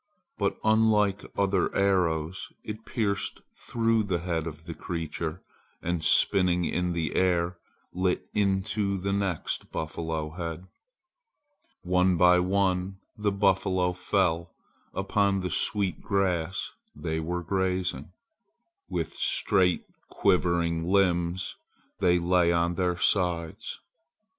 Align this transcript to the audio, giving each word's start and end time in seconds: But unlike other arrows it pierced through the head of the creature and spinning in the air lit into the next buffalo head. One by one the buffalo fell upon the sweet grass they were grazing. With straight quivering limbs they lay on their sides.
But 0.39 0.57
unlike 0.63 1.31
other 1.37 1.71
arrows 1.75 2.47
it 2.63 2.85
pierced 2.87 3.41
through 3.55 4.01
the 4.05 4.17
head 4.21 4.47
of 4.47 4.65
the 4.65 4.73
creature 4.73 5.43
and 5.79 6.03
spinning 6.03 6.65
in 6.65 6.93
the 6.93 7.15
air 7.15 7.59
lit 7.93 8.27
into 8.33 8.97
the 8.97 9.13
next 9.13 9.71
buffalo 9.71 10.31
head. 10.31 10.65
One 11.83 12.17
by 12.17 12.39
one 12.39 12.97
the 13.15 13.31
buffalo 13.31 13.93
fell 13.93 14.49
upon 14.91 15.41
the 15.41 15.51
sweet 15.51 16.01
grass 16.01 16.71
they 16.95 17.19
were 17.19 17.43
grazing. 17.43 18.11
With 18.89 19.09
straight 19.13 19.85
quivering 20.09 20.83
limbs 20.83 21.55
they 21.99 22.17
lay 22.17 22.51
on 22.51 22.73
their 22.73 22.97
sides. 22.97 23.77